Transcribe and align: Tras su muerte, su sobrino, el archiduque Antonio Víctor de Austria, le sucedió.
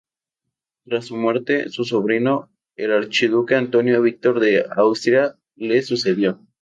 Tras 0.83 1.05
su 1.05 1.15
muerte, 1.15 1.69
su 1.69 1.83
sobrino, 1.83 2.49
el 2.75 2.91
archiduque 2.91 3.53
Antonio 3.53 4.01
Víctor 4.01 4.39
de 4.39 4.65
Austria, 4.75 5.35
le 5.55 5.83
sucedió. 5.83 6.41